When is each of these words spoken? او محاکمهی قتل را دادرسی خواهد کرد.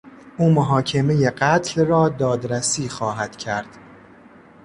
او 0.37 0.49
محاکمهی 0.51 1.29
قتل 1.29 1.85
را 1.85 2.09
دادرسی 2.09 2.89
خواهد 2.89 3.37
کرد. 3.37 3.77